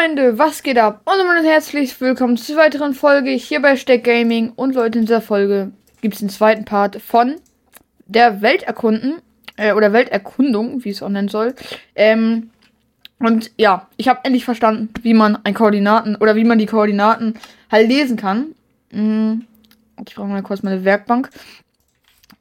[0.00, 1.02] Freunde, was geht ab?
[1.04, 4.50] Und damit herzlich willkommen zur weiteren Folge hier bei Steck Gaming.
[4.56, 7.36] Und Leute, in dieser Folge gibt es den zweiten Part von
[8.06, 9.20] der Welterkunden,
[9.56, 11.54] äh, oder Welterkundung, wie es auch nennen soll.
[11.94, 12.48] Ähm,
[13.18, 17.34] und ja, ich habe endlich verstanden, wie man ein Koordinaten, oder wie man die Koordinaten
[17.70, 18.54] halt lesen kann.
[18.92, 19.44] Hm,
[20.08, 21.28] ich brauche mal kurz meine Werkbank.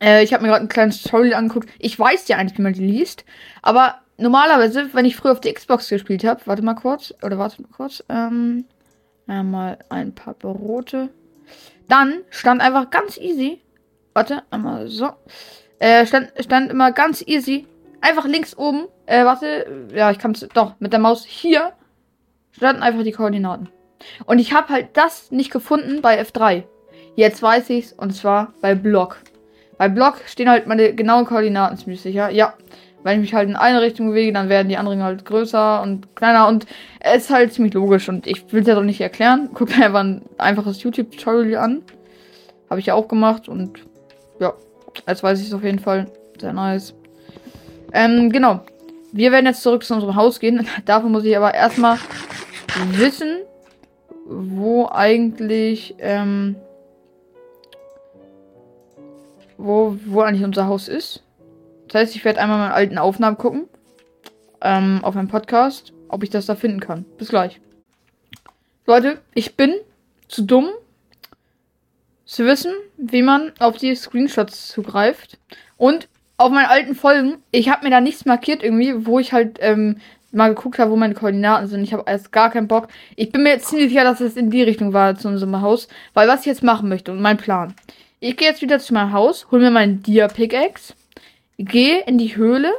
[0.02, 1.68] Äh, ich habe mir gerade ein kleines Tutorial angeguckt.
[1.78, 3.26] Ich weiß ja eigentlich, wie man die liest,
[3.62, 7.62] aber normalerweise, wenn ich früher auf die Xbox gespielt habe, warte mal kurz, oder warte
[7.62, 8.66] mal kurz, ähm,
[9.28, 11.10] einmal ein paar Brote.
[11.88, 13.62] Dann stand einfach ganz easy,
[14.14, 15.10] warte, einmal so,
[15.80, 17.68] äh, stand, stand immer ganz easy,
[18.02, 21.74] einfach links oben, äh, warte, ja, ich kann es, doch, mit der Maus hier,
[22.52, 23.70] standen einfach die Koordinaten.
[24.26, 26.64] Und ich habe halt das nicht gefunden bei F3.
[27.16, 29.18] Jetzt weiß ich's, und zwar bei Block.
[29.78, 32.30] Bei Block stehen halt meine genauen Koordinaten ziemlich sicher.
[32.30, 32.54] Ja,
[33.04, 36.16] wenn ich mich halt in eine Richtung bewege, dann werden die anderen halt größer und
[36.16, 36.66] kleiner und
[37.00, 39.50] es ist halt ziemlich logisch und ich will es ja doch nicht erklären.
[39.54, 41.82] Guckt einfach ein einfaches YouTube-Tutorial an.
[42.70, 43.80] Habe ich ja auch gemacht und
[44.40, 44.54] ja,
[45.08, 46.08] jetzt weiß ich es auf jeden Fall.
[46.40, 46.94] Sehr nice.
[47.94, 48.62] Ähm, genau.
[49.12, 50.68] Wir werden jetzt zurück zu unserem Haus gehen.
[50.86, 51.98] Dafür muss ich aber erstmal
[52.92, 53.40] wissen,
[54.26, 56.56] wo eigentlich, ähm,
[59.58, 61.24] wo, wo eigentlich unser Haus ist.
[61.90, 63.68] Das heißt, ich werde einmal meine alten Aufnahmen gucken.
[64.62, 67.06] Ähm, auf meinem Podcast, ob ich das da finden kann.
[67.18, 67.60] Bis gleich.
[68.86, 69.74] Leute, ich bin
[70.28, 70.70] zu dumm
[72.26, 75.40] zu wissen, wie man auf die Screenshots zugreift.
[75.78, 79.58] Und auf meinen alten Folgen, ich habe mir da nichts markiert irgendwie, wo ich halt
[79.62, 79.98] ähm,
[80.32, 81.84] mal geguckt habe, wo meine Koordinaten sind.
[81.84, 82.90] Ich habe erst gar keinen Bock.
[83.16, 85.88] Ich bin mir jetzt ziemlich sicher, dass es in die Richtung war zu unserem Haus.
[86.14, 87.74] Weil was ich jetzt machen möchte und mein Plan.
[88.20, 90.94] Ich gehe jetzt wieder zu meinem Haus, hole mir meinen Dia-Pickaxe
[91.62, 92.72] Geh in die Höhle.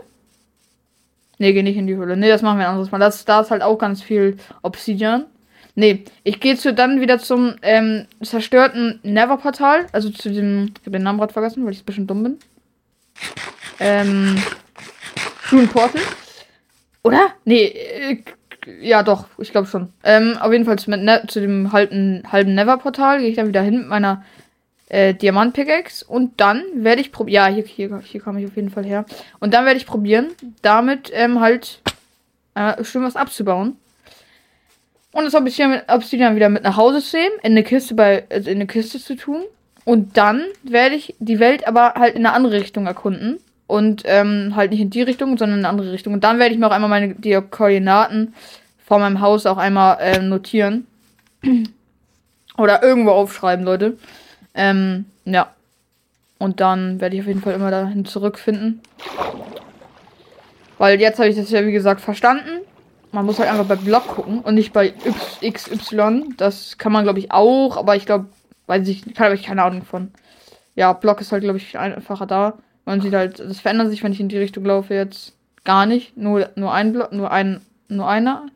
[1.38, 2.16] Ne, geh nicht in die Höhle.
[2.16, 2.98] Ne, das machen wir ein anderes Mal.
[2.98, 5.26] Das, da ist halt auch ganz viel Obsidian.
[5.74, 9.86] Ne, ich gehe zu, dann wieder zum ähm, zerstörten Never-Portal.
[9.92, 10.72] Also zu dem.
[10.80, 12.38] Ich habe den Namen gerade vergessen, weil ich ein bisschen dumm bin.
[13.78, 14.42] Ähm.
[15.52, 16.00] Rune Portal.
[17.02, 17.32] Oder?
[17.44, 18.22] Nee, äh,
[18.80, 19.92] ja doch, ich glaube schon.
[20.04, 23.62] Ähm, auf jeden Fall zu, ne zu dem halben, halben Never-Portal gehe ich dann wieder
[23.62, 24.24] hin mit meiner
[24.90, 27.34] äh, Diamant-Pickaxe und dann werde ich probieren.
[27.34, 29.06] Ja, hier, hier, hier komme ich auf jeden Fall her.
[29.38, 30.28] Und dann werde ich probieren,
[30.62, 31.80] damit ähm, halt
[32.54, 33.76] äh, schön was abzubauen.
[35.12, 38.58] Und das Obsidian wieder mit nach Hause zu nehmen, in eine Kiste bei, also in
[38.58, 39.42] eine Kiste zu tun.
[39.84, 43.38] Und dann werde ich die Welt aber halt in eine andere Richtung erkunden.
[43.66, 46.12] Und ähm, halt nicht in die Richtung, sondern in eine andere Richtung.
[46.12, 48.34] Und dann werde ich mir auch einmal meine die Koordinaten
[48.84, 50.86] vor meinem Haus auch einmal äh, notieren.
[52.58, 53.96] Oder irgendwo aufschreiben, Leute.
[54.54, 55.54] Ähm, ja.
[56.38, 58.80] Und dann werde ich auf jeden Fall immer dahin zurückfinden.
[60.78, 62.62] Weil jetzt habe ich das ja wie gesagt verstanden.
[63.12, 64.94] Man muss halt einfach bei Block gucken und nicht bei
[65.42, 66.34] XY.
[66.36, 68.26] Das kann man glaube ich auch, aber ich glaube,
[68.66, 70.12] weiß ich, habe ich keine Ahnung von.
[70.76, 72.54] Ja, Block ist halt glaube ich einfacher da.
[72.86, 75.34] Man sieht halt, das verändert sich, wenn ich in die Richtung laufe jetzt
[75.64, 76.16] gar nicht.
[76.16, 78.46] Nur, nur ein Block, nur ein, nur einer.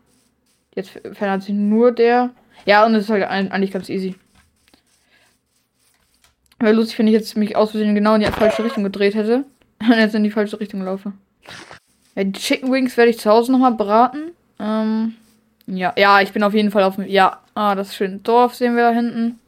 [0.75, 2.31] Jetzt verändert sich nur der.
[2.65, 4.15] Ja, und es ist halt eigentlich ganz easy.
[6.59, 9.45] Wäre lustig, wenn ich jetzt mich aus Versehen genau in die falsche Richtung gedreht hätte.
[9.81, 11.13] Und jetzt in die falsche Richtung laufe.
[12.15, 14.33] Ja, die Chicken Wings werde ich zu Hause nochmal braten.
[14.59, 15.15] Ähm,
[15.67, 17.07] ja, ja, ich bin auf jeden Fall auf dem.
[17.07, 19.41] Ja, ah, das schöne Dorf sehen wir da hinten.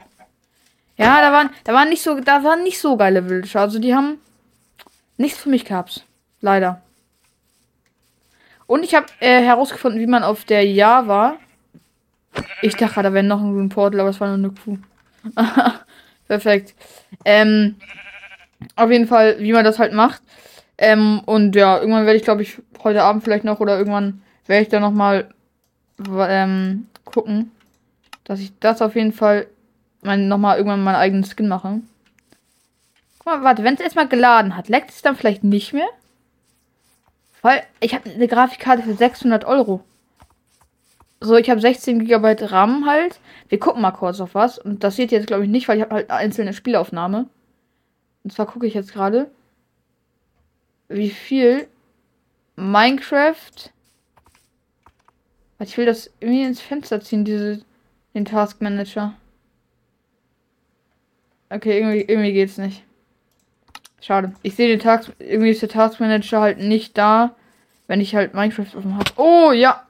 [0.97, 3.61] Ja, da waren, da waren nicht so, da waren nicht so geile Villager.
[3.61, 4.19] Also die haben
[5.17, 6.05] nichts für mich gehabt.
[6.41, 6.81] Leider.
[8.67, 11.37] Und ich habe äh, herausgefunden, wie man auf der Java.
[12.63, 14.79] Ich dachte, da wäre noch ein Portal, aber es war nur eine Kuh.
[16.29, 16.75] Perfekt.
[17.25, 17.77] Ähm,
[18.75, 20.23] auf jeden Fall, wie man das halt macht.
[20.79, 24.63] Ähm, und ja, irgendwann werde ich, glaube ich, heute Abend vielleicht noch oder irgendwann werde
[24.63, 25.29] ich dann nochmal
[26.09, 27.51] ähm, gucken,
[28.25, 29.47] dass ich das auf jeden Fall
[30.03, 31.81] nochmal irgendwann meinen eigenen Skin mache.
[33.19, 35.89] Guck mal, warte, wenn es erstmal geladen hat, leckt es dann vielleicht nicht mehr?
[37.43, 39.83] Weil ich habe eine Grafikkarte für 600 Euro.
[41.21, 43.19] So, ich habe 16 GB RAM halt.
[43.49, 44.59] Wir gucken mal kurz auf was.
[44.59, 47.27] Und das seht ihr jetzt, glaube ich, nicht, weil ich habe halt einzelne Spielaufnahme.
[48.25, 49.31] Und zwar gucke ich jetzt gerade,
[50.89, 51.69] wie viel
[52.57, 53.71] Minecraft.
[55.61, 57.63] Ich will das irgendwie ins Fenster ziehen, diese,
[58.15, 59.15] den Task Manager.
[61.49, 62.83] Okay, irgendwie, irgendwie geht's nicht.
[64.01, 64.35] Schade.
[64.43, 67.35] Ich sehe den Task, irgendwie ist der Task Manager halt nicht da,
[67.87, 69.11] wenn ich halt Minecraft offen habe.
[69.17, 69.87] Oh, ja.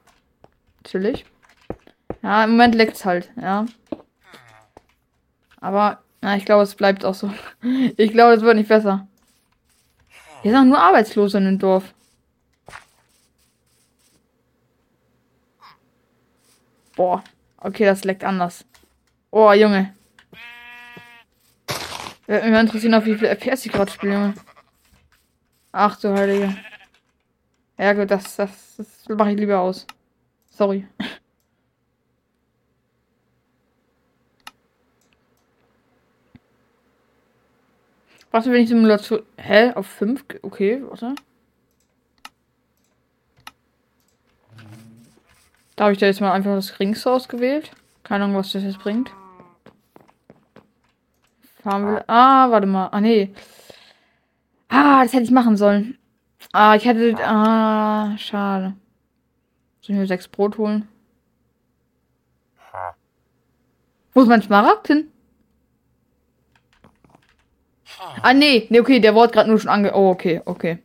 [0.82, 1.24] Natürlich.
[2.26, 3.66] Ja, im Moment leckt's halt, ja.
[5.60, 7.32] Aber, na, ich glaube, es bleibt auch so.
[7.96, 9.06] Ich glaube, es wird nicht besser.
[10.42, 11.94] Hier sind auch nur Arbeitslose in dem Dorf.
[16.96, 17.22] Boah.
[17.58, 18.64] Okay, das leckt anders.
[19.30, 19.94] Oh, Junge.
[22.26, 24.34] Würde mich interessieren, auf wie viel FPS ich gerade spiele, Junge.
[25.70, 26.56] Ach du Heilige.
[27.78, 29.86] Ja gut, das, das, das mache ich lieber aus.
[30.50, 30.88] Sorry.
[38.36, 39.22] Was, wenn ich Simulation...
[39.38, 39.72] Hä?
[39.72, 40.22] Auf 5?
[40.42, 41.14] Okay, warte.
[45.74, 47.70] Da habe ich da jetzt mal einfach das geringste ausgewählt.
[48.02, 49.10] Keine Ahnung, was das jetzt bringt.
[51.62, 52.04] Fahren will.
[52.08, 52.88] Ah, warte mal.
[52.88, 53.32] Ah, nee.
[54.68, 55.96] Ah, das hätte ich machen sollen.
[56.52, 57.16] Ah, ich hätte.
[57.24, 58.74] Ah, schade.
[59.80, 60.86] Soll ich mir sechs Brot holen?
[64.12, 65.10] Wo ist mein Smaragd hin?
[68.22, 68.66] Ah, nee.
[68.70, 69.94] Nee, okay, der wurde gerade nur schon ange.
[69.94, 70.78] Oh, okay, okay.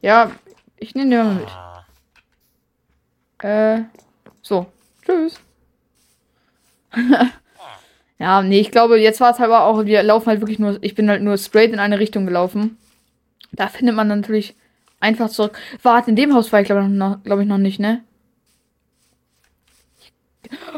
[0.00, 0.30] Ja,
[0.76, 1.48] ich nehme den mal mit.
[3.42, 3.84] Äh,
[4.42, 4.66] so.
[5.04, 5.40] Tschüss.
[8.18, 10.94] ja, nee, ich glaube, jetzt war es halt auch, wir laufen halt wirklich nur, ich
[10.94, 12.76] bin halt nur straight in eine Richtung gelaufen.
[13.52, 14.54] Da findet man natürlich
[15.00, 15.58] einfach zurück.
[15.82, 18.02] Warte, in dem Haus war ich glaube glaub ich noch nicht, ne?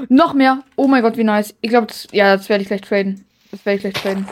[0.08, 0.62] Noch mehr.
[0.76, 1.54] Oh mein Gott, wie nice.
[1.60, 3.24] Ich glaube, ja, das werde ich gleich traden.
[3.50, 4.26] Das werde ich gleich traden.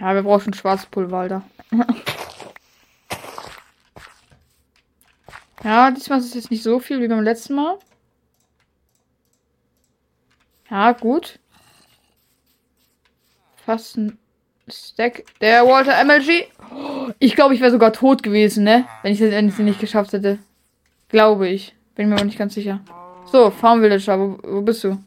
[0.00, 1.42] Ja, wir brauchen Schwarzpulver, Alter.
[5.64, 7.78] ja, diesmal ist es jetzt nicht so viel wie beim letzten Mal.
[10.70, 11.38] Ja, gut.
[13.64, 14.18] Fast ein
[14.68, 15.24] Stack.
[15.40, 16.46] Der Walter MLG.
[17.18, 18.86] Ich glaube, ich wäre sogar tot gewesen, ne?
[19.02, 20.38] Wenn ich das nicht geschafft hätte.
[21.08, 21.74] Glaube ich.
[21.94, 22.80] Bin mir aber nicht ganz sicher.
[23.26, 24.98] So, Farm Villager, wo, wo bist du?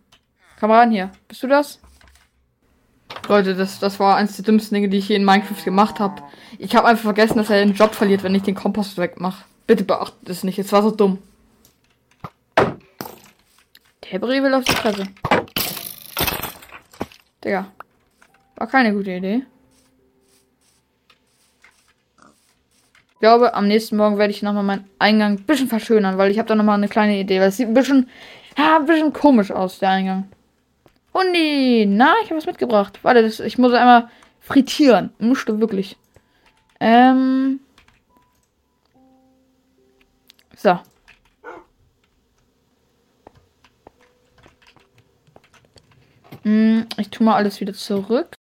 [0.59, 1.11] Komm ran hier.
[1.27, 1.79] Bist du das?
[3.29, 6.23] Leute, das, das war eines der dümmsten Dinge, die ich hier in Minecraft gemacht habe.
[6.57, 9.45] Ich habe einfach vergessen, dass er den Job verliert, wenn ich den Kompost wegmache.
[9.67, 10.57] Bitte beachtet das nicht.
[10.57, 11.19] Es war so dumm.
[14.11, 15.03] Der Brie will auf die Fresse.
[17.45, 17.67] Digga.
[18.55, 19.43] War keine gute Idee.
[23.13, 26.39] Ich glaube, am nächsten Morgen werde ich nochmal meinen Eingang ein bisschen verschönern, weil ich
[26.39, 27.39] habe da nochmal eine kleine Idee.
[27.39, 28.09] Weil es sieht ein bisschen,
[28.57, 30.31] ja, ein bisschen komisch aus, der Eingang.
[31.13, 32.99] Hundi, na, ich habe was mitgebracht.
[33.03, 34.09] Warte, das, ich muss einmal
[34.39, 35.11] frittieren.
[35.19, 35.97] Musste wirklich.
[36.79, 37.59] Ähm.
[40.55, 40.79] So.
[46.43, 48.38] Hm, ich tue mal alles wieder zurück.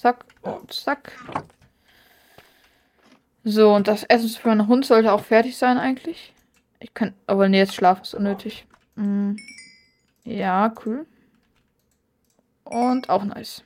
[0.00, 1.12] Zack und zack.
[3.44, 6.32] So, und das Essen für meinen Hund sollte auch fertig sein eigentlich.
[6.80, 8.66] Ich kann, aber nee, jetzt Schlaf ist unnötig.
[8.96, 9.34] Mm.
[10.24, 11.06] Ja, cool.
[12.64, 13.64] Und auch nice.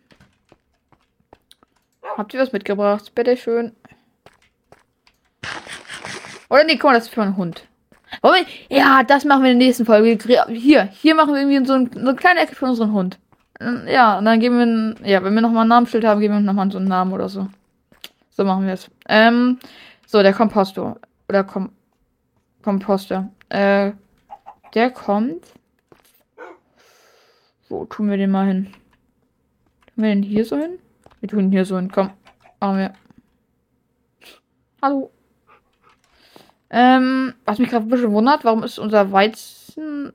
[2.16, 3.14] Habt ihr was mitgebracht?
[3.14, 3.74] Bitte schön.
[6.48, 7.66] Oder nee, guck mal, das ist für einen Hund.
[8.22, 10.18] Wir, ja, das machen wir in der nächsten Folge.
[10.48, 13.18] Hier, hier machen wir irgendwie so, ein, so eine kleine Ecke für unseren Hund.
[13.60, 16.70] Ja, und dann geben wir, ja, wenn wir nochmal ein Namensschild haben, geben wir nochmal
[16.70, 17.48] so einen Namen oder so.
[18.30, 18.90] So machen wir es.
[19.08, 19.58] Ähm,
[20.06, 20.98] so, der Kompostor.
[21.28, 21.70] Oder Kom
[22.62, 23.30] Komposter.
[23.48, 23.92] Äh,
[24.74, 25.46] der kommt.
[27.68, 28.66] Wo tun wir den mal hin?
[29.94, 30.78] Tun wir den hier so hin?
[31.20, 31.90] Wir tun ihn hier so hin.
[31.90, 32.10] Komm.
[32.60, 32.92] Machen wir.
[34.82, 35.10] Hallo.
[36.68, 40.12] Ähm, was mich gerade ein bisschen wundert, warum ist unser Weizen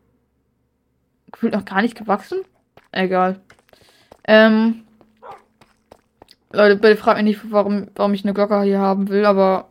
[1.32, 2.40] gefühlt noch gar nicht gewachsen?
[2.92, 3.40] Egal.
[4.26, 4.84] Ähm,
[6.52, 9.70] Leute, bitte fragt mich nicht, warum, warum ich eine Glocke hier haben will, aber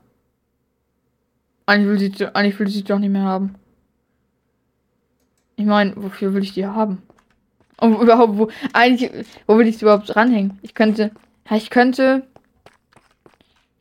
[1.66, 3.54] eigentlich will, sie, eigentlich will sie doch nicht mehr haben.
[5.56, 7.02] Ich meine, wofür will ich die haben?
[7.78, 9.10] Und überhaupt, wo, eigentlich,
[9.46, 10.58] wo will ich sie überhaupt dranhängen?
[10.62, 11.10] Ich könnte,
[11.50, 12.26] ich könnte,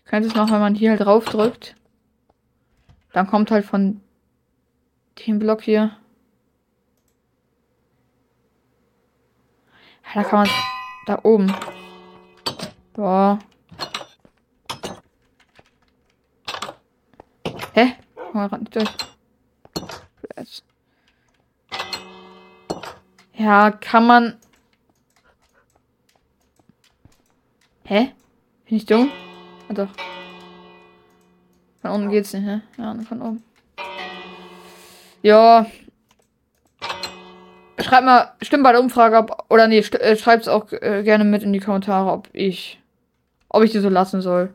[0.03, 1.75] ich könnte es noch, wenn man hier halt drauf drückt,
[3.13, 4.01] dann kommt halt von
[5.25, 5.91] dem Block hier.
[9.98, 10.49] Ja, da kann man,
[11.05, 11.53] da oben.
[12.93, 13.39] Boah.
[17.73, 17.95] Hä?
[18.33, 18.89] Mal nicht durch.
[23.33, 24.37] Ja, kann man.
[27.85, 28.13] Hä?
[28.65, 29.11] Bin ich dumm?
[29.69, 29.89] Ah, doch.
[31.81, 32.61] Von unten geht's nicht, hä?
[32.77, 33.43] Ja, von oben.
[35.21, 35.65] Ja.
[37.81, 41.23] Schreibt mal, stimmt bei der Umfrage, ob, oder nee, äh, schreibt es auch äh, gerne
[41.23, 42.79] mit in die Kommentare, ob ich,
[43.47, 44.53] ob ich die so lassen soll.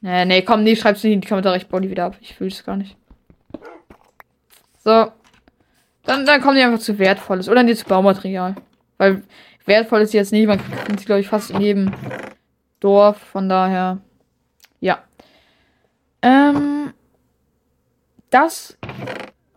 [0.00, 2.16] Nee, nee, komm, nee, schreib's nicht in die Kommentare, ich baue die wieder ab.
[2.20, 2.96] Ich fühle es gar nicht.
[4.84, 5.10] So.
[6.04, 7.48] Dann, dann kommen die einfach zu wertvolles.
[7.48, 8.54] Oder nee, zu Baumaterial.
[8.98, 9.22] Weil
[9.64, 11.92] wertvoll ist jetzt nicht, man kriegt sie, glaube ich, fast in jedem
[12.80, 13.16] Dorf.
[13.18, 13.98] Von daher.
[14.80, 15.02] Ja.
[16.20, 16.92] Ähm.
[18.28, 18.76] Das.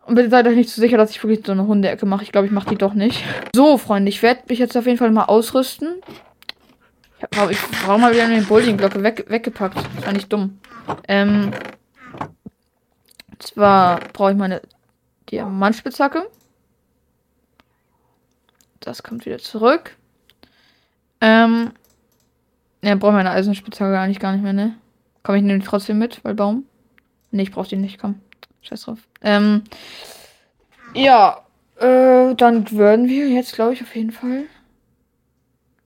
[0.08, 2.24] Und bitte seid euch nicht zu sicher, dass ich wirklich so eine Hundeecke mache.
[2.24, 3.26] Ich glaube, ich mache die doch nicht.
[3.54, 5.96] So, Freunde, ich werde mich jetzt auf jeden Fall mal ausrüsten.
[7.18, 9.76] Ich hab, warum, ich, warum habe ich denn den Boulding-Glocke weg, weggepackt?
[9.76, 10.60] Das war nicht dumm.
[11.10, 11.52] Ähm.
[13.40, 14.62] Zwar brauche ich meine
[15.30, 16.26] Diamantspitzhacke.
[18.80, 19.98] Das kommt wieder zurück.
[21.20, 21.72] Ähm.
[22.82, 24.78] Ja, brauche meine Eisenspitzhacke eigentlich gar nicht mehr, ne?
[25.24, 26.64] Komm, ich nehme trotzdem mit, weil Baum.
[27.32, 28.22] Ne, ich brauche die nicht, komm.
[28.68, 29.00] Scheiß drauf.
[29.22, 29.64] Ähm.
[30.94, 31.42] Ja,
[31.78, 34.46] äh, dann würden wir jetzt, glaube ich, auf jeden Fall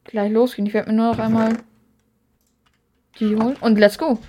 [0.06, 0.66] gleich losgehen.
[0.68, 1.58] Ich werde mir nur noch einmal
[3.20, 3.58] die holen.
[3.62, 4.20] Und let's go.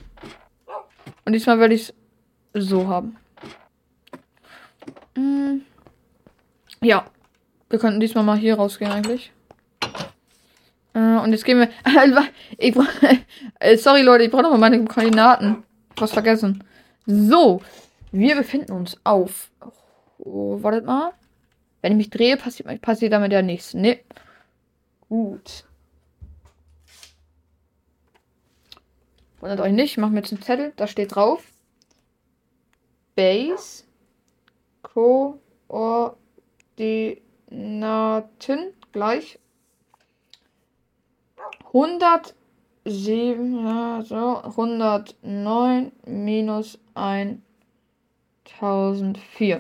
[1.25, 1.93] Und diesmal werde ich
[2.53, 3.17] es so haben.
[5.17, 5.61] Mm.
[6.81, 7.07] Ja.
[7.71, 9.33] Wir könnten diesmal mal hier rausgehen eigentlich.
[10.95, 11.69] Äh, und jetzt gehen wir.
[12.59, 12.87] ich brauch,
[13.61, 15.65] äh, sorry Leute, ich brauche nochmal meine Koordinaten.
[15.97, 16.65] Was vergessen.
[17.07, 17.63] So.
[18.12, 19.50] Wir befinden uns auf.
[20.19, 21.14] Oh, wartet mal.
[21.81, 23.73] Wenn ich mich drehe, passiert, passiert damit ja nichts.
[23.73, 24.00] Ne.
[25.09, 25.64] Gut.
[29.40, 31.42] Wundert euch nicht, ich mache mir jetzt einen Zettel, da steht drauf.
[33.16, 33.85] Base
[34.83, 36.19] Koordinaten
[38.92, 39.38] gleich
[41.66, 46.78] 107, ja, so, 109 minus
[48.55, 49.59] 1004.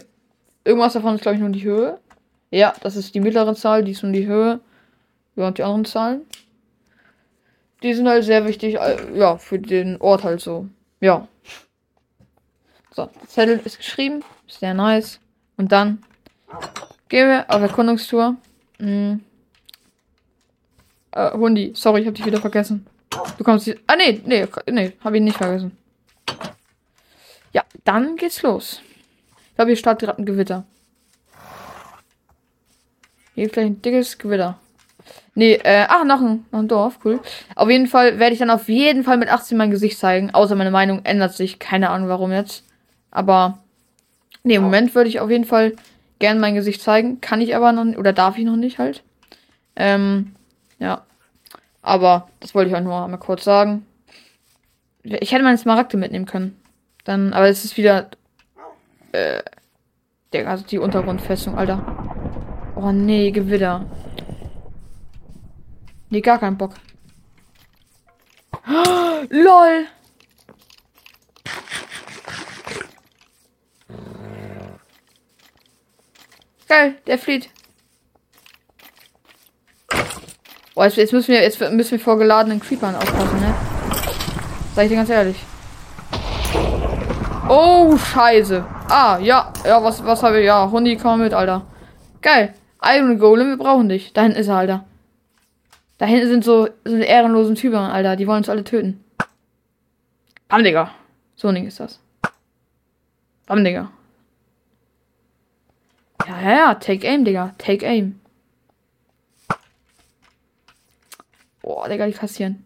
[0.64, 1.98] Irgendwas davon ist, glaube ich, nur die Höhe.
[2.50, 4.60] Ja, das ist die mittlere Zahl, die ist nur die Höhe.
[5.36, 6.22] Ja, und die anderen Zahlen.
[7.82, 10.68] Die sind halt sehr wichtig, äh, ja, für den Ort halt so.
[11.00, 11.26] Ja.
[12.90, 14.22] So, Zettel ist geschrieben.
[14.46, 15.18] Sehr nice.
[15.56, 16.02] Und dann
[17.08, 18.36] gehen wir auf Erkundungstour.
[18.78, 19.22] Hm.
[21.12, 22.86] Äh, Hundi, sorry, ich hab dich wieder vergessen.
[23.36, 23.76] Du kommst hier.
[23.86, 25.76] Ah, nee, nee, nee, hab ihn nicht vergessen.
[27.52, 28.80] Ja, dann geht's los.
[29.48, 30.64] Ich glaube, hier startet gerade ein Gewitter.
[33.34, 34.58] Hier vielleicht ein dickes Gewitter.
[35.34, 37.20] Nee, äh, ach, noch ein, noch ein Dorf, cool.
[37.54, 40.32] Auf jeden Fall werde ich dann auf jeden Fall mit 18 mein Gesicht zeigen.
[40.32, 41.58] Außer meine Meinung ändert sich.
[41.58, 42.64] Keine Ahnung warum jetzt.
[43.10, 43.58] Aber,
[44.42, 45.74] nee, im Moment würde ich auf jeden Fall
[46.18, 47.20] gern mein Gesicht zeigen.
[47.20, 49.02] Kann ich aber noch, oder darf ich noch nicht halt.
[49.76, 50.34] Ähm,
[50.78, 51.02] ja.
[51.80, 53.86] Aber, das wollte ich auch nur mal kurz sagen.
[55.02, 56.61] Ich hätte meine Smaragde mitnehmen können.
[57.04, 58.10] Dann, aber es ist wieder,
[59.12, 59.42] äh,
[60.32, 61.84] der, also die Untergrundfestung, Alter.
[62.76, 63.84] Oh nee, Gewitter.
[66.10, 66.74] Nee, gar keinen Bock.
[68.68, 69.86] Oh, LOL!
[76.68, 77.50] Geil, der flieht.
[80.74, 83.54] Boah, jetzt, jetzt, müssen wir jetzt müssen wir vor geladenen Creepern aufpassen, ne?
[84.74, 85.36] Sag ich dir ganz ehrlich.
[87.54, 88.64] Oh, scheiße.
[88.88, 89.52] Ah, ja.
[89.66, 90.46] Ja, was, was habe ich?
[90.46, 91.66] Ja, Hundi, komm mit, Alter.
[92.22, 92.54] Geil.
[92.82, 94.14] Iron Golem, wir brauchen dich.
[94.14, 94.84] Da hinten ist er, Alter.
[95.98, 98.16] Da hinten sind so, so ehrenlosen Typen, Alter.
[98.16, 99.04] Die wollen uns alle töten.
[100.48, 100.92] Bam, Digga.
[101.36, 102.00] So ein Ding ist das.
[103.44, 103.90] Bam, Digga.
[106.26, 106.74] Ja, ja, ja.
[106.76, 107.54] Take aim, Digga.
[107.58, 108.18] Take aim.
[111.60, 112.64] Boah, Digga, die kassieren.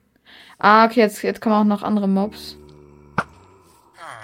[0.61, 2.57] Ah, okay, jetzt, jetzt kommen auch noch andere Mobs.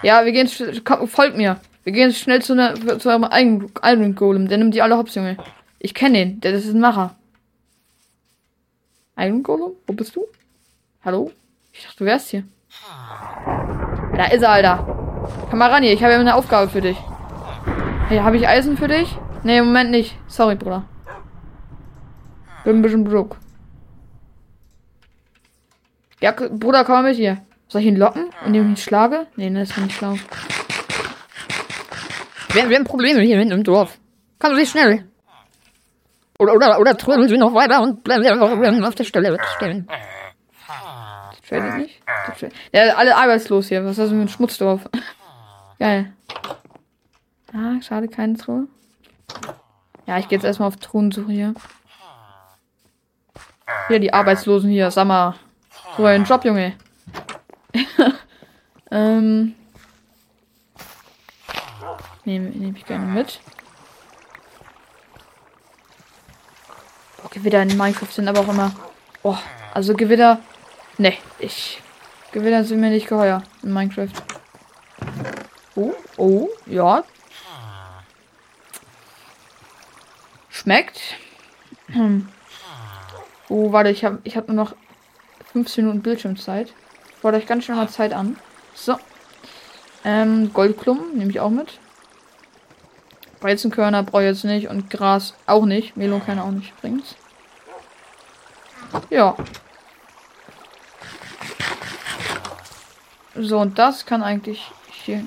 [0.03, 0.49] Ja, wir gehen,
[0.85, 1.61] komm, folgt mir.
[1.85, 4.49] Wir gehen schnell zu, ne, zu eurem eigenen Iron Golem.
[4.49, 5.37] Der nimmt die alle hops, Junge.
[5.79, 6.41] Ich kenne den.
[6.41, 7.15] Der das ist ein Macher.
[9.17, 9.73] Iron Golem?
[9.87, 10.27] Wo bist du?
[11.05, 11.31] Hallo?
[11.73, 12.45] Ich dachte, du wärst hier.
[14.17, 14.87] Da ist er, Alter.
[15.51, 15.93] Komm mal ran hier.
[15.93, 16.97] Ich habe eine Aufgabe für dich.
[18.09, 19.17] Hey, habe ich Eisen für dich?
[19.43, 20.17] Nee, im Moment nicht.
[20.29, 20.85] Sorry, Bruder.
[22.65, 23.37] Bin ein bisschen broke.
[26.21, 27.43] Ja, Bruder, komm mal mit hier.
[27.73, 29.27] Soll ich ihn locken, indem ich ihn schlage?
[29.37, 30.15] Nee, das ist nicht schlau.
[32.53, 33.97] Wir, wir haben Probleme hier hinten im Dorf.
[34.39, 35.09] Kommen Sie schnell.
[36.39, 38.51] Oder, oder, oder trödeln Sie noch weiter und bleiben Sie einfach
[38.87, 39.89] auf der Stelle stehen.
[39.89, 42.03] Das tradet nicht.
[42.27, 42.55] Das tradet.
[42.75, 43.83] Ja, alle arbeitslos hier.
[43.85, 44.91] Was ist das für ein Schmutzdorf?
[45.79, 46.13] Geil.
[47.55, 48.67] Ah, schade, keine Truhe.
[50.07, 51.55] Ja, ich gehe jetzt erstmal auf Thronensuche hier.
[53.89, 54.91] Hier, die Arbeitslosen hier.
[54.91, 55.37] Sag mal.
[55.97, 56.75] So ein Job, Junge.
[58.91, 59.55] ähm.
[62.25, 63.41] Nehme nehm ich gerne mit.
[67.25, 68.73] Oh, Gewitter in Minecraft sind aber auch immer.
[69.23, 69.39] Oh,
[69.75, 70.41] also Gewitter.
[70.99, 71.81] Ne, ich.
[72.31, 74.13] Gewitter sind mir nicht geheuer in Minecraft.
[75.75, 77.05] Oh, oh, ja.
[80.49, 81.01] Schmeckt.
[81.89, 82.29] Hm.
[83.49, 84.75] Oh, warte, ich habe ich hab nur noch
[85.53, 86.73] 15 Minuten Bildschirmzeit.
[87.23, 88.37] Fordere ich ganz schnell mal Zeit an.
[88.75, 88.99] So.
[90.05, 91.79] Ähm, Goldklumpen nehme ich auch mit.
[93.41, 95.97] Weizenkörner brauche ich jetzt nicht und Gras auch nicht.
[95.97, 97.15] Melonkerne auch nicht übrigens.
[99.09, 99.37] Ja.
[103.37, 105.25] So, und das kann eigentlich hier.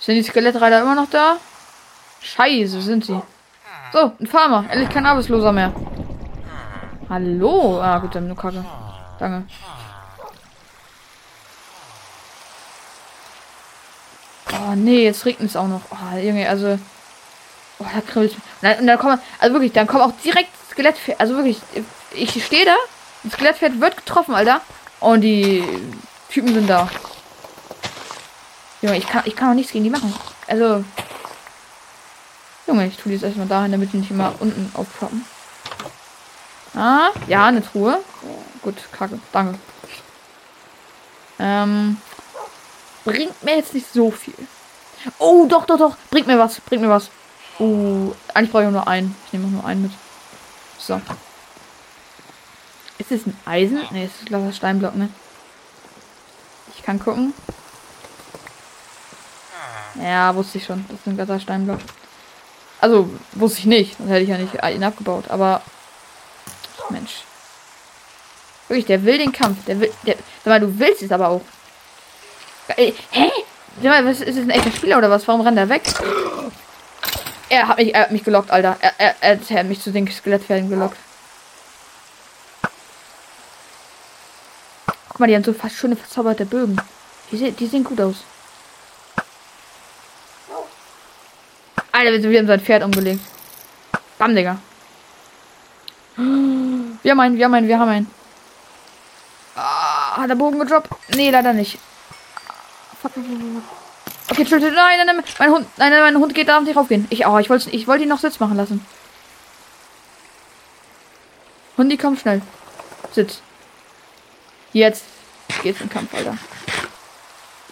[0.00, 1.36] Sind die Skelettreiter immer noch da?
[2.22, 3.22] Scheiße, sind sie.
[3.92, 4.64] So, ein Farmer.
[4.70, 5.74] Endlich kein Arbeitsloser mehr.
[7.10, 7.80] Hallo?
[7.82, 8.64] Ah, gut, dann nur Kacke.
[9.18, 9.44] Danke.
[14.52, 15.80] Oh, nee, jetzt regnet es auch noch.
[15.90, 16.78] Oh, irgendwie, also.
[17.80, 21.18] Oh, da kribbelt Und dann kommen, also wirklich, dann kommen auch direkt Skelettpferd.
[21.18, 21.60] Also wirklich,
[22.12, 22.76] ich stehe da,
[23.24, 24.60] das Skelettpferd wird getroffen, Alter.
[25.00, 25.64] Und die
[26.28, 26.88] Typen sind da.
[28.82, 30.14] Junge, ich kann, ich kann auch nichts gegen die machen.
[30.46, 30.84] Also.
[32.68, 35.24] Junge, ich tue die jetzt erstmal dahin, damit die nicht immer unten aufklappen.
[36.74, 37.98] Ah, ja, eine Truhe.
[38.62, 39.18] Gut, kacke.
[39.32, 39.58] Danke.
[41.38, 41.96] Ähm,
[43.04, 44.34] bringt mir jetzt nicht so viel.
[45.18, 45.96] Oh, doch, doch, doch.
[46.10, 46.60] Bringt mir was.
[46.60, 47.10] Bringt mir was.
[47.58, 49.16] Oh, eigentlich brauche ich nur einen.
[49.26, 49.92] Ich nehme auch nur einen mit.
[50.78, 51.00] So.
[52.98, 53.80] Ist es ein Eisen?
[53.90, 55.08] Ne, es ist ein Steinblock, ne?
[56.76, 57.32] Ich kann gucken.
[60.00, 60.84] Ja, wusste ich schon.
[60.88, 61.80] Das ist ein Steinblock.
[62.80, 63.96] Also, wusste ich nicht.
[63.96, 65.28] Sonst hätte ich ja nicht ihn abgebaut.
[65.28, 65.62] Aber
[66.90, 67.22] Mensch.
[68.68, 69.64] Wirklich, der will den Kampf.
[69.66, 69.92] Der will.
[70.06, 71.42] Der, sag mal, du willst es aber auch.
[72.76, 73.30] Äh, hä?
[73.82, 75.26] Sag mal, was, ist das ein echter Spieler oder was?
[75.26, 75.82] Warum rennt er weg?
[77.48, 78.76] Er hat mich, er hat mich gelockt, Alter.
[78.80, 80.96] Er, er, er hat mich zu den Skelettpferden gelockt.
[85.08, 86.80] Guck mal, die haben so fast schöne verzauberte Bögen.
[87.32, 88.16] Die, die sehen gut aus.
[91.90, 93.20] Alter, wir haben sein Pferd umgelegt.
[94.16, 94.58] Bam, Digga.
[97.10, 98.10] Wir haben einen, wir haben einen, wir haben einen.
[99.56, 100.90] Ah, hat der Bogen gedroppt?
[101.16, 101.76] Nee, leider nicht.
[103.02, 103.10] Fuck.
[104.30, 104.60] Okay, chill.
[104.60, 107.08] Nein, nein, nein, mein Hund, nein, nein, mein Hund geht, darf nicht raufgehen.
[107.10, 108.86] Ich, oh, ich wollte ich wollte ihn noch Sitz machen lassen.
[111.76, 112.42] Hundi, komm schnell.
[113.12, 113.42] Sitz.
[114.72, 115.02] Jetzt
[115.64, 116.38] geht's im Kampf, Alter.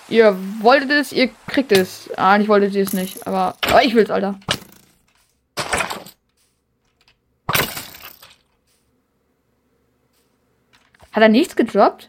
[0.09, 2.11] Ihr wolltet es, ihr kriegt es.
[2.17, 4.35] Ah, ich wollte es nicht, aber, aber ich will's, Alter.
[11.13, 12.07] Hat er nichts gedroppt?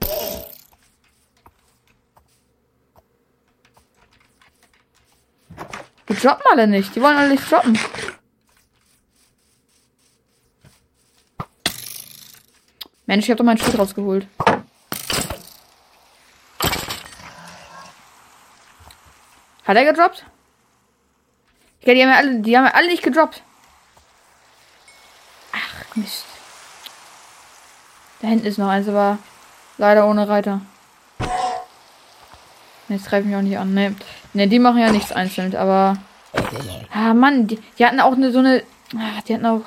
[6.09, 6.95] Die droppen alle nicht.
[6.95, 7.77] Die wollen alle nicht droppen.
[13.05, 14.27] Mensch, ich hab doch mein Schild rausgeholt.
[19.63, 20.25] Hat er gedroppt?
[21.85, 23.43] Die haben ja alle, die haben ja alle nicht gedroppt.
[25.51, 26.25] Ach, Mist.
[28.18, 29.17] Da hinten ist noch eins, aber
[29.79, 30.59] Leider ohne Reiter.
[32.89, 33.73] Jetzt greifen mich auch nicht an.
[33.73, 33.95] Ne,
[34.33, 35.97] ne die machen ja nichts einzeln, aber.
[36.91, 38.61] Ah, Mann, die, die hatten auch eine, so eine.
[38.93, 39.61] Ah, die hatten auch.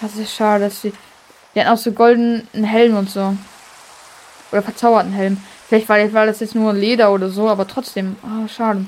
[0.00, 0.92] Das ist schade, dass die.
[1.54, 3.36] Die hatten auch so goldenen Helm und so.
[4.52, 5.42] Oder verzauberten Helm.
[5.68, 8.16] Vielleicht war, war das jetzt nur Leder oder so, aber trotzdem.
[8.22, 8.86] Ah, schade.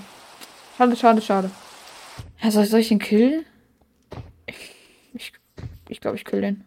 [0.76, 1.50] Schade, schade, schade.
[2.40, 3.44] Ja, soll, ich den killen?
[5.14, 5.32] Ich,
[5.88, 6.64] ich glaube, ich kill den.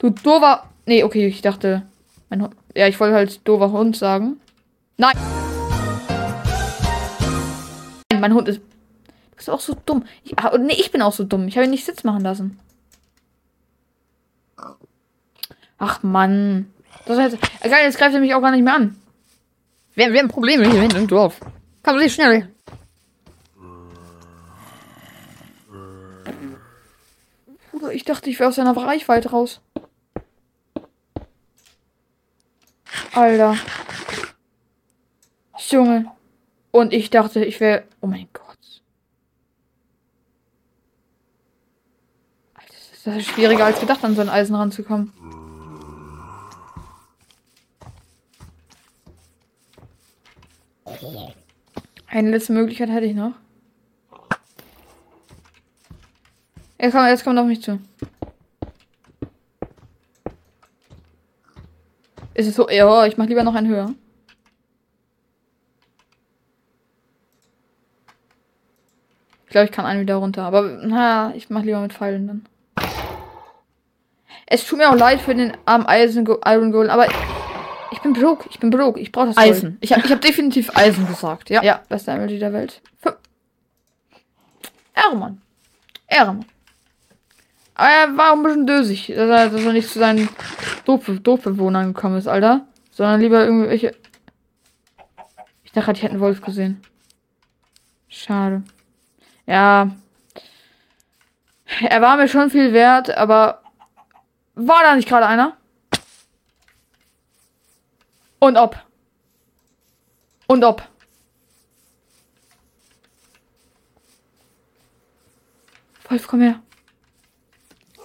[0.00, 0.64] Du dover.
[0.86, 1.86] Nee, okay, ich dachte.
[2.30, 2.48] Mein.
[2.74, 4.40] Ja, ich wollte halt dover Hund sagen.
[4.96, 5.14] Nein!
[8.18, 8.60] Mein Hund ist.
[8.60, 10.04] Du bist auch so dumm.
[10.24, 11.48] Ich, ah, nee, ich bin auch so dumm.
[11.48, 12.58] Ich habe ihn nicht Sitz machen lassen.
[15.78, 16.72] Ach Mann.
[17.04, 18.96] Das heißt, egal, jetzt greift er mich auch gar nicht mehr an.
[19.94, 21.40] Wir, wir haben Probleme hier hinten im Dorf.
[21.82, 22.48] Komm Sie schnell.
[27.70, 29.60] Bruder, ich dachte, ich wäre aus seiner Reichweite raus.
[33.12, 33.56] Alter.
[35.68, 36.10] Junge.
[36.70, 37.84] Und ich dachte, ich wäre.
[38.00, 38.82] Oh mein Gott.
[42.54, 42.74] Alter,
[43.04, 45.12] das ist schwieriger als gedacht, an so ein Eisen ranzukommen.
[52.06, 53.32] Eine letzte Möglichkeit hätte ich noch.
[56.78, 57.78] Jetzt kommt, jetzt kommt auf mich zu.
[62.40, 62.70] Ist es so?
[62.70, 63.94] Ja, ich mach lieber noch einen höher.
[69.44, 70.44] Ich glaube, ich kann einen wieder runter.
[70.44, 72.46] Aber na, ich mach lieber mit Pfeilen dann.
[74.46, 77.08] Es tut mir auch leid für den armen Eisen Iron Golem, aber
[77.92, 78.48] ich bin broke.
[78.48, 78.98] Ich bin broke.
[78.98, 79.72] Ich brauche das Eisen.
[79.72, 79.78] Gold.
[79.82, 81.50] Ich habe ich hab definitiv Eisen gesagt.
[81.50, 81.62] Ja.
[81.62, 82.80] Ja, beste Emerald der Welt.
[84.94, 85.42] Ehrenmann.
[86.06, 86.46] Ehrenmann.
[87.80, 90.28] Aber er war ein bisschen dösig, dass er, dass er nicht zu seinen
[90.84, 92.66] Dorfbewohnern gekommen ist, Alter.
[92.90, 93.96] Sondern lieber irgendwelche.
[95.64, 96.82] Ich dachte, ich hätte einen Wolf gesehen.
[98.06, 98.64] Schade.
[99.46, 99.96] Ja.
[101.80, 103.62] Er war mir schon viel wert, aber.
[104.56, 105.56] War da nicht gerade einer?
[108.40, 108.76] Und ob.
[110.48, 110.86] Und ob.
[116.10, 116.60] Wolf, komm her.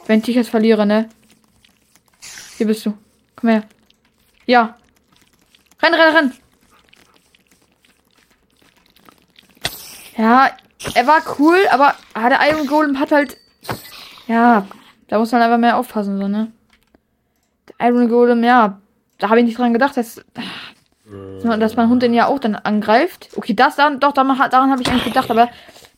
[0.08, 1.10] Wenn ich jetzt verliere, ne?
[2.58, 2.98] Hier bist du.
[3.36, 3.64] Komm her.
[4.46, 4.78] Ja.
[5.82, 6.34] Renn, renn, renn.
[10.18, 10.50] Ja,
[10.94, 13.38] er war cool, aber ah, der Iron Golem hat halt.
[14.28, 14.66] Ja,
[15.08, 16.52] da muss man einfach mehr aufpassen, so, ne?
[17.68, 18.80] Der Iron Golem, ja.
[19.18, 20.24] Da habe ich nicht dran gedacht, dass,
[21.44, 23.30] dass mein Hund den ja auch dann angreift.
[23.36, 25.50] Okay, das dann, doch, daran, daran habe ich eigentlich gedacht, aber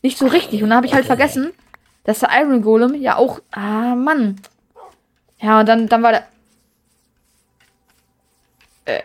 [0.02, 0.62] nicht so richtig.
[0.62, 1.52] Und dann habe ich halt vergessen,
[2.08, 3.38] dass der Iron Golem ja auch.
[3.50, 4.40] Ah, Mann.
[5.40, 6.26] Ja, und dann, dann war der.
[8.86, 9.02] Äh.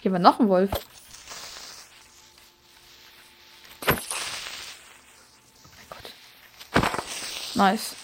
[0.00, 0.68] Hier war noch ein Wolf.
[3.86, 3.98] Oh.
[7.54, 7.94] Nice.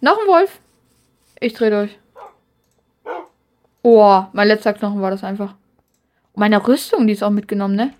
[0.00, 0.58] Noch ein Wolf.
[1.38, 1.96] Ich dreh durch.
[3.82, 5.54] Oh, mein letzter Knochen war das einfach.
[6.34, 7.94] Meine Rüstung, die ist auch mitgenommen, ne?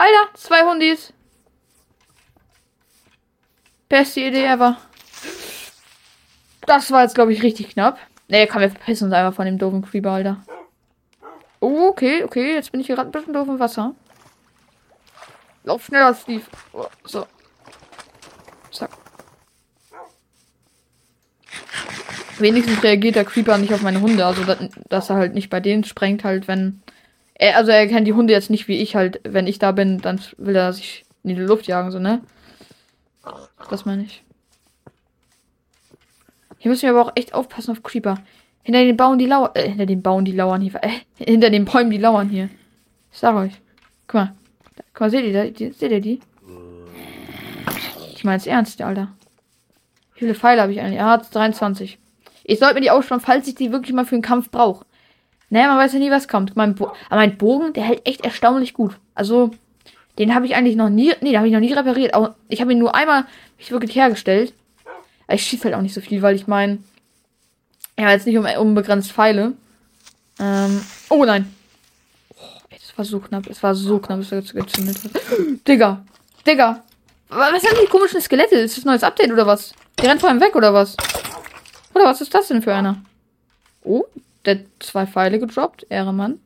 [0.00, 1.12] Alter, zwei Hundis.
[3.90, 4.78] Beste Idee ever.
[6.62, 7.98] Das war jetzt, glaube ich, richtig knapp.
[8.28, 10.42] Ne, kann wir verpissen uns einfach von dem doofen Creeper, Alter.
[11.60, 12.54] Oh, okay, okay.
[12.54, 13.94] Jetzt bin ich gerade ein bisschen doof im Wasser.
[15.64, 16.44] Lauf schneller, Steve.
[16.72, 17.26] Oh, so.
[18.70, 18.88] Zack.
[22.38, 24.24] Wenigstens reagiert der Creeper nicht auf meine Hunde.
[24.24, 24.44] Also,
[24.88, 26.80] dass er halt nicht bei denen sprengt, halt, wenn
[27.40, 29.20] er, also er kennt die Hunde jetzt nicht wie ich halt.
[29.24, 32.20] Wenn ich da bin, dann will er sich in die Luft jagen, so, ne?
[33.70, 34.22] Das meine ich.
[36.58, 38.16] Hier müssen wir aber auch echt aufpassen auf Creeper.
[38.62, 39.52] Hinter den Bauen die lauern.
[39.54, 40.72] Äh, hinter den Bauen die lauern hier.
[40.82, 42.50] Äh, hinter den Bäumen die lauern hier.
[43.10, 43.52] Ich sag euch.
[44.06, 44.34] Guck mal.
[44.92, 46.20] Guck mal, seht ihr, die, seht ihr die?
[48.14, 49.08] Ich meine es ernst, Alter.
[50.14, 50.98] Wie viele Pfeile habe ich eigentlich?
[50.98, 51.98] Er hat 23.
[52.44, 54.84] Ich sollte mir die aufsparen, falls ich die wirklich mal für einen Kampf brauche.
[55.50, 56.56] Naja, man weiß ja nie, was kommt.
[56.56, 58.96] Mein Aber mein Bogen, der hält echt erstaunlich gut.
[59.14, 59.50] Also,
[60.18, 61.12] den habe ich eigentlich noch nie.
[61.20, 62.14] Nee, den habe ich noch nie repariert.
[62.14, 63.24] Auch, ich habe ihn nur einmal
[63.68, 64.54] wirklich hergestellt.
[65.26, 66.78] Aber ich schieße halt auch nicht so viel, weil ich meine.
[67.98, 69.52] Ja, jetzt nicht um, unbegrenzt Pfeile.
[70.38, 71.52] Ähm, oh nein.
[72.36, 73.46] Oh, ey, das war so knapp.
[73.48, 75.10] Es war so knapp, dass er gezündet hat.
[75.68, 76.04] Digga.
[76.46, 76.82] Digga.
[77.28, 78.56] Was sind die komischen Skelette?
[78.56, 79.74] Ist das ein neues Update oder was?
[80.00, 80.96] Die rennt vor ihm weg oder was?
[81.94, 83.02] Oder was ist das denn für einer?
[83.84, 84.04] Oh,
[84.44, 86.40] der hat zwei Pfeile gedroppt, Ehremann.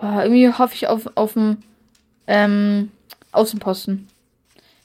[0.00, 1.62] Boah, irgendwie hoffe ich auf, auf dem
[2.26, 2.92] ähm,
[3.32, 4.08] Außenposten.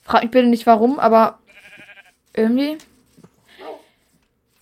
[0.03, 1.39] Frag mich bitte nicht warum, aber
[2.33, 2.77] irgendwie.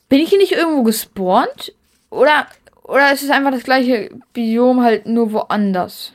[0.09, 1.73] Bin ich hier nicht irgendwo gespawnt?
[2.09, 2.47] Oder,
[2.83, 6.13] oder ist es einfach das gleiche Biom halt nur woanders?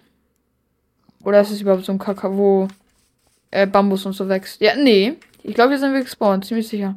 [1.27, 2.69] Oder ist es überhaupt so ein Kakao, wo
[3.51, 4.61] äh, Bambus und so wächst?
[4.61, 5.15] Ja, nee.
[5.43, 6.95] Ich glaube, hier sind wir gespawnt, ziemlich sicher.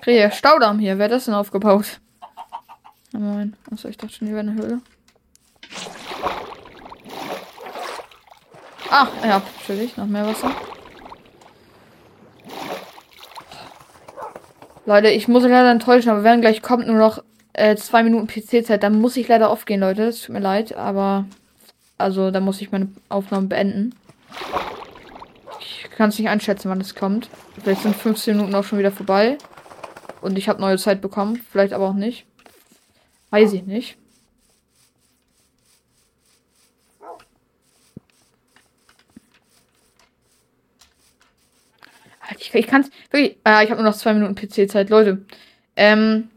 [0.00, 0.96] Kriege Staudamm hier.
[0.96, 2.00] Wer hat das denn aufgebaut?
[3.14, 3.54] Oh nein.
[3.70, 4.80] Achso, ich dachte schon, hier wäre eine Höhle.
[8.88, 9.94] Ach, ja, natürlich.
[9.98, 10.50] Noch mehr Wasser.
[14.86, 18.82] Leute, ich muss leider enttäuschen, aber wenn gleich kommt nur noch äh, zwei Minuten PC-Zeit,
[18.82, 20.04] dann muss ich leider aufgehen, Leute.
[20.04, 21.26] Es tut mir leid, aber
[22.02, 23.94] also da muss ich meine Aufnahme beenden.
[25.60, 27.28] Ich kann es nicht einschätzen, wann es kommt.
[27.62, 29.38] Vielleicht sind 15 Minuten auch schon wieder vorbei.
[30.20, 31.42] Und ich habe neue Zeit bekommen.
[31.50, 32.26] Vielleicht aber auch nicht.
[33.30, 33.96] Weiß ich nicht.
[42.38, 43.36] Ich, ich kann es wirklich.
[43.44, 45.24] Ah, ich habe nur noch zwei Minuten PC-Zeit, Leute.
[45.76, 46.28] Ähm,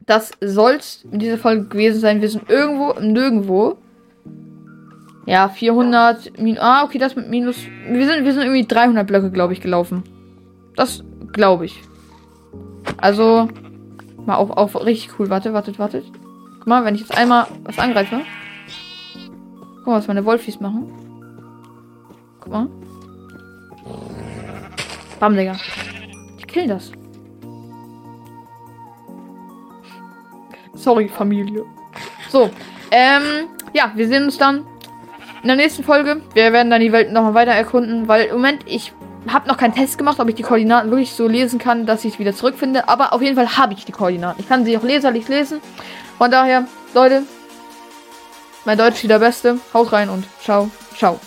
[0.00, 2.20] das soll's in dieser Folge gewesen sein.
[2.20, 3.78] Wir sind irgendwo Nirgendwo.
[5.26, 6.38] Ja, 400.
[6.38, 7.56] Min ah, okay, das mit minus.
[7.88, 10.02] Wir sind, wir sind irgendwie 300 Blöcke, glaube ich, gelaufen.
[10.76, 11.80] Das glaube ich.
[12.98, 13.48] Also,
[14.26, 15.30] mal auf, auf richtig cool.
[15.30, 16.04] Warte, wartet, wartet.
[16.58, 18.20] Guck mal, wenn ich jetzt einmal was angreife.
[19.78, 20.90] Guck mal, was meine Wolfies machen.
[22.40, 22.68] Guck mal.
[25.20, 25.56] Bam, Digga.
[26.38, 26.92] Die killen das.
[30.74, 31.64] Sorry, Familie.
[32.28, 32.50] So,
[32.90, 34.66] ähm, ja, wir sehen uns dann
[35.44, 36.22] in der nächsten Folge.
[36.32, 38.94] Wir werden dann die Welt nochmal weiter erkunden, weil im Moment, ich
[39.28, 42.14] habe noch keinen Test gemacht, ob ich die Koordinaten wirklich so lesen kann, dass ich
[42.14, 42.88] es wieder zurückfinde.
[42.88, 44.40] Aber auf jeden Fall habe ich die Koordinaten.
[44.40, 45.60] Ich kann sie auch leserlich lesen.
[46.16, 47.24] Von daher, Leute,
[48.64, 49.58] mein Deutsch wieder Beste.
[49.74, 51.20] Haut rein und ciao, ciao.